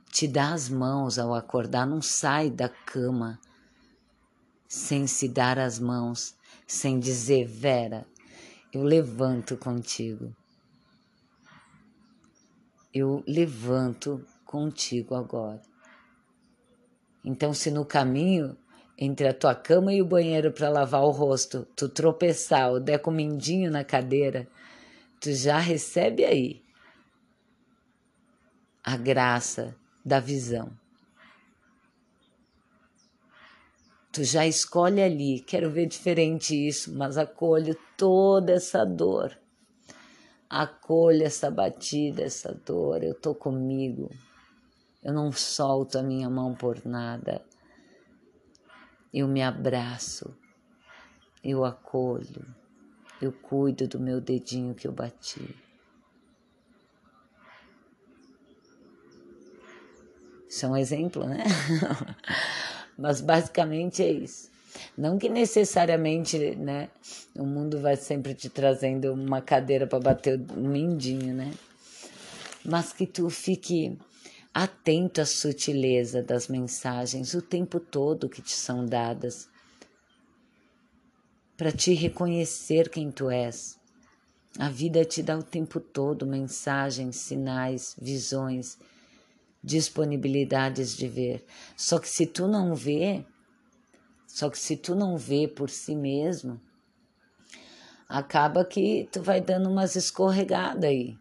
Te 0.10 0.28
dá 0.28 0.54
as 0.54 0.70
mãos 0.70 1.18
ao 1.20 1.34
acordar, 1.34 1.86
não 1.86 2.02
sai 2.02 2.50
da 2.50 2.70
cama 2.70 3.39
sem 4.68 5.06
se 5.06 5.28
dar 5.28 5.60
as 5.60 5.78
mãos, 5.78 6.36
sem 6.66 7.00
dizer, 7.00 7.46
Vera, 7.46 8.08
eu 8.72 8.82
levanto 8.82 9.56
contigo. 9.56 10.36
Eu 12.92 13.24
levanto 13.28 14.26
contigo 14.46 15.13
agora. 15.16 15.62
Então, 17.24 17.54
se 17.54 17.70
no 17.70 17.86
caminho 17.86 18.58
entre 18.98 19.28
a 19.28 19.34
tua 19.34 19.56
cama 19.56 19.94
e 19.94 20.02
o 20.02 20.06
banheiro 20.06 20.52
para 20.52 20.70
lavar 20.70 21.04
o 21.04 21.12
rosto, 21.12 21.68
tu 21.76 21.89
tropeçar 21.89 22.72
ou 22.72 22.80
der 22.80 23.00
com 23.00 23.12
o 23.12 23.13
mindinho 23.13 23.72
na 23.72 23.84
cadeira, 23.84 24.48
tu 25.20 25.32
já 25.34 25.58
recebe 25.58 26.24
aí 26.26 26.62
a 28.84 28.98
graça 28.98 29.76
da 30.06 30.19
visão. 30.19 30.72
Tu 34.12 34.24
já 34.24 34.46
escolhe 34.46 35.02
ali, 35.02 35.39
quero 35.39 35.72
ver 35.72 35.88
diferente 35.88 36.56
isso, 36.56 36.93
mas 36.93 37.17
acolho 37.17 37.76
toda 37.98 38.52
essa 38.52 38.86
dor. 38.86 39.36
Acolho 40.50 41.24
essa 41.24 41.50
batida, 41.50 42.22
essa 42.22 42.54
dor, 42.54 43.04
eu 43.04 43.15
tô 43.15 43.34
comigo. 43.34 44.12
Eu 45.02 45.13
não 45.13 45.32
solto 45.32 45.98
a 45.98 46.04
minha 46.04 46.30
mão 46.30 46.54
por 46.54 46.86
nada. 46.86 47.43
Eu 49.12 49.28
me 49.28 49.41
abraço, 49.41 50.36
eu 51.43 51.65
acolho, 51.65 52.46
eu 53.22 53.32
cuido 53.32 53.88
do 53.88 54.00
meu 54.00 54.22
dedinho 54.22 54.76
que 54.76 54.88
eu 54.88 54.91
bati. 54.91 55.56
Isso 60.54 60.68
é 60.68 60.70
um 60.70 60.78
exemplo, 60.78 61.26
né? 61.26 61.44
Mas 62.96 63.22
basicamente 63.22 64.04
é 64.04 64.12
isso. 64.12 64.52
Não 64.96 65.18
que 65.18 65.28
necessariamente, 65.28 66.38
né, 66.56 66.89
o 67.36 67.44
mundo 67.44 67.82
vai 67.82 67.96
sempre 67.96 68.36
te 68.36 68.50
trazendo 68.50 69.12
uma 69.13 69.42
cadeira 69.42 69.88
para 69.88 70.00
bater 70.00 70.39
um 70.56 70.68
mindinho, 70.68 71.34
né? 71.34 71.52
Mas 72.63 72.94
que 72.94 73.08
tu 73.08 73.32
fique 73.32 73.98
atento 74.54 75.22
à 75.22 75.26
sutileza 75.26 76.22
das 76.22 76.48
mensagens 76.48 77.34
o 77.34 77.42
tempo 77.42 77.80
todo 77.80 78.30
que 78.30 78.42
te 78.42 78.54
são 78.54 78.86
dadas, 78.86 79.50
para 81.58 81.72
te 81.72 81.96
reconhecer 81.96 82.89
quem 82.89 83.10
tu 83.10 83.28
és. 83.28 83.76
A 84.60 84.70
vida 84.70 85.04
te 85.04 85.24
dá 85.24 85.36
o 85.36 85.42
tempo 85.42 85.80
todo 85.80 86.28
mensagens, 86.28 87.16
sinais, 87.16 87.96
visões, 88.00 88.78
disponibilidades 89.63 90.95
de 90.95 91.08
ver. 91.08 91.45
Só 91.78 91.99
que 91.99 92.10
se 92.10 92.26
tu 92.26 92.47
não 92.47 92.76
vê, 92.76 93.26
só 94.28 94.49
que 94.49 94.60
se 94.60 94.76
tu 94.76 94.95
não 94.95 95.17
vê 95.17 95.47
por 95.47 95.69
si 95.69 95.95
mesmo, 95.95 96.60
acaba 98.10 98.65
que 98.65 99.08
tu 99.12 99.21
vai 99.21 99.39
dando 99.39 99.69
umas 99.69 99.95
escorregadas 99.95 100.84
aí 100.84 101.17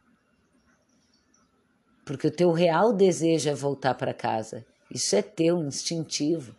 porque 2.04 2.26
o 2.26 2.30
teu 2.30 2.52
real 2.52 2.92
desejo 2.92 3.48
é 3.48 3.54
voltar 3.54 3.94
para 3.94 4.12
casa. 4.12 4.64
Isso 4.90 5.14
é 5.16 5.22
teu, 5.22 5.62
instintivo. 5.64 6.54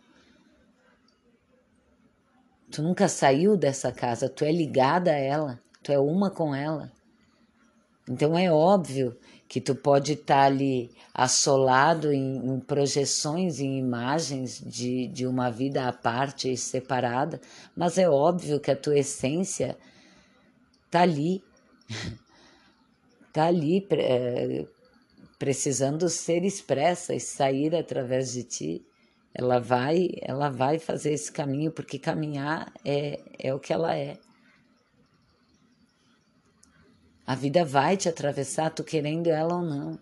Tu 2.70 2.82
nunca 2.82 3.08
saiu 3.08 3.56
dessa 3.56 3.92
casa, 3.92 4.28
tu 4.28 4.44
é 4.44 4.50
ligada 4.50 5.12
a 5.12 5.16
ela, 5.16 5.60
tu 5.82 5.92
é 5.92 5.98
uma 5.98 6.30
com 6.30 6.54
ela. 6.54 6.90
Então 8.08 8.36
é 8.36 8.50
óbvio 8.50 9.16
que 9.48 9.60
tu 9.60 9.74
pode 9.74 10.12
estar 10.12 10.34
tá 10.34 10.44
ali 10.44 10.90
assolado 11.12 12.12
em, 12.12 12.36
em, 12.36 12.60
projeções, 12.60 13.60
em 13.60 13.78
imagens 13.78 14.60
de, 14.60 15.06
de 15.08 15.26
uma 15.26 15.50
vida 15.50 15.86
à 15.86 15.92
parte 15.92 16.52
e 16.52 16.56
separada, 16.56 17.40
mas 17.76 17.98
é 17.98 18.08
óbvio 18.08 18.60
que 18.60 18.70
a 18.70 18.76
tua 18.76 18.98
essência 18.98 19.76
tá 20.90 21.02
ali, 21.02 21.42
tá 23.32 23.46
ali 23.46 23.86
é, 23.90 24.66
precisando 25.38 26.08
ser 26.08 26.44
expressa 26.44 27.14
e 27.14 27.20
sair 27.20 27.74
através 27.74 28.32
de 28.32 28.42
ti, 28.42 28.86
ela 29.34 29.58
vai, 29.58 30.10
ela 30.22 30.48
vai 30.48 30.78
fazer 30.78 31.12
esse 31.12 31.30
caminho 31.30 31.72
porque 31.72 31.98
caminhar 31.98 32.72
é 32.84 33.20
é 33.38 33.52
o 33.52 33.58
que 33.58 33.72
ela 33.72 33.96
é. 33.96 34.16
A 37.26 37.34
vida 37.34 37.64
vai 37.64 37.96
te 37.96 38.08
atravessar, 38.08 38.70
tu 38.70 38.84
querendo 38.84 39.28
ela 39.28 39.56
ou 39.56 39.62
não, 39.62 39.98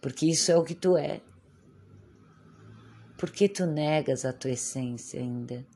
porque 0.00 0.26
isso 0.26 0.50
é 0.52 0.56
o 0.56 0.64
que 0.64 0.74
tu 0.74 0.96
é. 0.96 1.20
Por 3.18 3.30
que 3.30 3.48
tu 3.48 3.66
negas 3.66 4.24
a 4.24 4.32
tua 4.32 4.50
essência 4.50 5.20
ainda? 5.20 5.66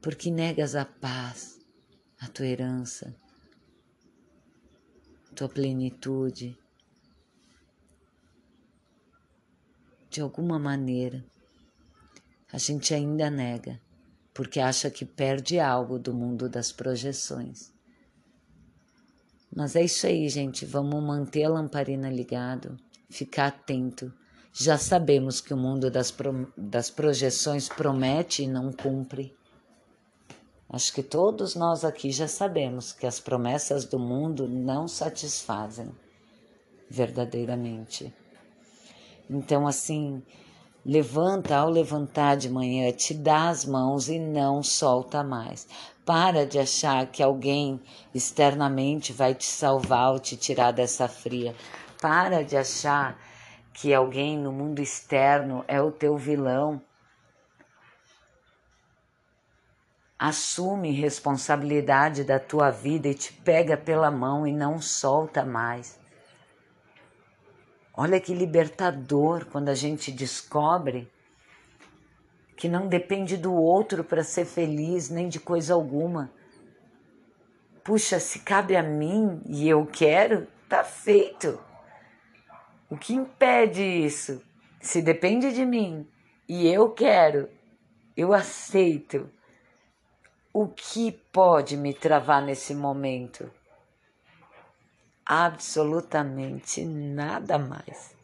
Porque 0.00 0.30
negas 0.30 0.74
a 0.74 0.84
paz, 0.84 1.58
a 2.20 2.28
tua 2.28 2.46
herança, 2.46 3.14
tua 5.34 5.48
plenitude. 5.48 6.58
De 10.08 10.20
alguma 10.20 10.58
maneira, 10.58 11.24
a 12.52 12.58
gente 12.58 12.92
ainda 12.92 13.30
nega, 13.30 13.80
porque 14.34 14.60
acha 14.60 14.90
que 14.90 15.04
perde 15.04 15.58
algo 15.58 15.98
do 15.98 16.12
mundo 16.12 16.48
das 16.48 16.72
projeções. 16.72 17.69
Mas 19.54 19.74
é 19.74 19.82
isso 19.82 20.06
aí, 20.06 20.28
gente. 20.28 20.64
Vamos 20.64 21.02
manter 21.02 21.44
a 21.44 21.48
lamparina 21.48 22.08
ligado, 22.08 22.76
ficar 23.08 23.46
atento. 23.48 24.12
Já 24.52 24.78
sabemos 24.78 25.40
que 25.40 25.54
o 25.54 25.56
mundo 25.56 25.90
das, 25.90 26.10
pro, 26.10 26.52
das 26.56 26.90
projeções 26.90 27.68
promete 27.68 28.42
e 28.42 28.48
não 28.48 28.72
cumpre. 28.72 29.34
Acho 30.68 30.92
que 30.92 31.02
todos 31.02 31.56
nós 31.56 31.84
aqui 31.84 32.12
já 32.12 32.28
sabemos 32.28 32.92
que 32.92 33.06
as 33.06 33.18
promessas 33.18 33.84
do 33.84 33.98
mundo 33.98 34.46
não 34.46 34.86
satisfazem 34.86 35.90
verdadeiramente. 36.88 38.14
Então, 39.28 39.66
assim, 39.66 40.22
levanta 40.84 41.56
ao 41.56 41.68
levantar 41.68 42.36
de 42.36 42.48
manhã, 42.48 42.90
te 42.92 43.12
dá 43.12 43.48
as 43.48 43.64
mãos 43.64 44.08
e 44.08 44.18
não 44.18 44.62
solta 44.62 45.22
mais. 45.22 45.68
Para 46.04 46.46
de 46.46 46.58
achar 46.58 47.06
que 47.06 47.22
alguém 47.22 47.80
externamente 48.14 49.12
vai 49.12 49.34
te 49.34 49.46
salvar 49.46 50.12
ou 50.12 50.18
te 50.18 50.36
tirar 50.36 50.72
dessa 50.72 51.06
fria. 51.06 51.54
Para 52.00 52.42
de 52.42 52.56
achar 52.56 53.18
que 53.74 53.92
alguém 53.92 54.38
no 54.38 54.50
mundo 54.50 54.80
externo 54.80 55.64
é 55.68 55.80
o 55.80 55.92
teu 55.92 56.16
vilão. 56.16 56.80
Assume 60.18 60.90
responsabilidade 60.90 62.24
da 62.24 62.38
tua 62.38 62.70
vida 62.70 63.08
e 63.08 63.14
te 63.14 63.32
pega 63.32 63.76
pela 63.76 64.10
mão 64.10 64.46
e 64.46 64.52
não 64.52 64.80
solta 64.80 65.44
mais. 65.44 65.99
Olha 68.02 68.18
que 68.18 68.32
libertador 68.32 69.44
quando 69.44 69.68
a 69.68 69.74
gente 69.74 70.10
descobre 70.10 71.06
que 72.56 72.66
não 72.66 72.88
depende 72.88 73.36
do 73.36 73.52
outro 73.52 74.02
para 74.02 74.24
ser 74.24 74.46
feliz, 74.46 75.10
nem 75.10 75.28
de 75.28 75.38
coisa 75.38 75.74
alguma. 75.74 76.32
Puxa, 77.84 78.18
se 78.18 78.38
cabe 78.38 78.74
a 78.74 78.82
mim 78.82 79.42
e 79.46 79.68
eu 79.68 79.84
quero, 79.84 80.46
tá 80.66 80.82
feito. 80.82 81.62
O 82.88 82.96
que 82.96 83.12
impede 83.12 83.82
isso? 83.82 84.42
Se 84.80 85.02
depende 85.02 85.52
de 85.52 85.66
mim 85.66 86.08
e 86.48 86.66
eu 86.68 86.90
quero, 86.94 87.50
eu 88.16 88.32
aceito. 88.32 89.28
O 90.54 90.66
que 90.68 91.12
pode 91.30 91.76
me 91.76 91.92
travar 91.92 92.40
nesse 92.40 92.74
momento? 92.74 93.59
Absolutamente 95.32 96.84
nada 96.84 97.56
mais. 97.56 98.16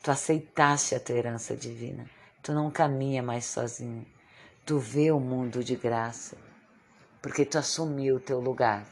Tu 0.00 0.12
aceitaste 0.12 0.94
a 0.94 1.00
tua 1.00 1.16
herança 1.16 1.56
divina. 1.56 2.08
Tu 2.40 2.52
não 2.52 2.70
caminha 2.70 3.20
mais 3.20 3.46
sozinho. 3.46 4.06
Tu 4.64 4.78
vê 4.78 5.10
o 5.10 5.18
mundo 5.18 5.64
de 5.64 5.74
graça, 5.74 6.36
porque 7.20 7.44
tu 7.44 7.58
assumiu 7.58 8.14
o 8.14 8.20
teu 8.20 8.38
lugar 8.38 8.86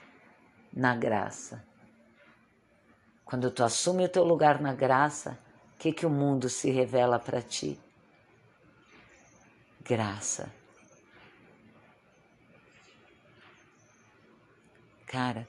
na 0.72 0.96
graça. 0.96 1.64
Quando 3.24 3.52
tu 3.52 3.62
assume 3.62 4.06
o 4.06 4.08
teu 4.08 4.24
lugar 4.24 4.60
na 4.60 4.74
graça, 4.74 5.38
o 5.76 5.78
que, 5.78 5.92
que 5.92 6.04
o 6.04 6.10
mundo 6.10 6.48
se 6.48 6.72
revela 6.72 7.20
para 7.20 7.40
ti? 7.40 7.78
Graça. 9.84 10.52
Cara, 15.06 15.46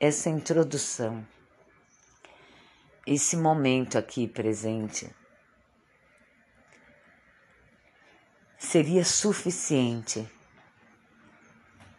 essa 0.00 0.30
introdução, 0.30 1.26
esse 3.04 3.36
momento 3.36 3.98
aqui 3.98 4.28
presente, 4.28 5.12
seria 8.56 9.04
suficiente 9.04 10.28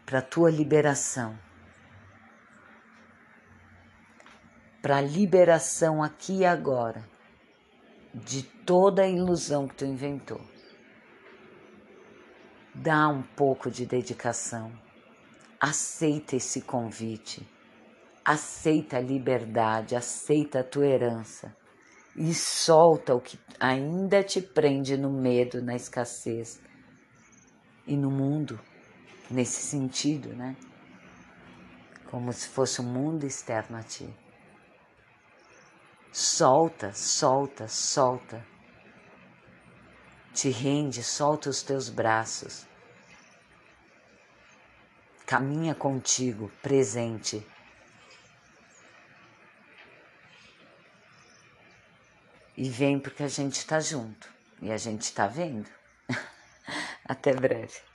para 0.05 0.19
a 0.19 0.21
tua 0.21 0.49
liberação, 0.49 1.37
para 4.81 4.97
a 4.97 5.01
liberação 5.01 6.01
aqui 6.01 6.39
e 6.39 6.45
agora 6.45 7.05
de 8.13 8.43
toda 8.43 9.01
a 9.01 9.09
ilusão 9.09 9.67
que 9.67 9.75
tu 9.75 9.85
inventou. 9.85 10.41
Dá 12.73 13.09
um 13.09 13.21
pouco 13.21 13.69
de 13.69 13.85
dedicação, 13.85 14.71
aceita 15.59 16.37
esse 16.37 16.61
convite, 16.61 17.45
aceita 18.29 18.97
a 18.97 19.01
liberdade, 19.01 19.95
aceita 19.95 20.59
a 20.59 20.63
tua 20.63 20.85
herança 20.85 21.51
e 22.15 22.31
solta 22.31 23.15
o 23.15 23.19
que 23.19 23.39
ainda 23.59 24.23
te 24.23 24.39
prende 24.39 24.95
no 24.95 25.11
medo, 25.11 25.63
na 25.63 25.75
escassez 25.75 26.61
e 27.87 27.97
no 27.97 28.11
mundo, 28.11 28.59
nesse 29.31 29.63
sentido, 29.63 30.29
né? 30.35 30.55
Como 32.11 32.31
se 32.31 32.47
fosse 32.49 32.81
um 32.81 32.93
mundo 32.93 33.25
externo 33.25 33.77
a 33.77 33.81
ti. 33.81 34.07
Solta, 36.11 36.93
solta, 36.93 37.67
solta. 37.67 38.45
Te 40.35 40.51
rende, 40.51 41.01
solta 41.01 41.49
os 41.49 41.63
teus 41.63 41.89
braços. 41.89 42.67
Caminha 45.25 45.73
contigo, 45.73 46.51
presente 46.61 47.43
E 52.61 52.69
vem 52.69 52.99
porque 52.99 53.23
a 53.23 53.29
gente 53.29 53.53
está 53.53 53.79
junto 53.79 54.27
e 54.61 54.69
a 54.69 54.75
gente 54.75 55.03
está 55.03 55.27
vendo. 55.27 55.69
Até 57.05 57.33
breve. 57.33 57.88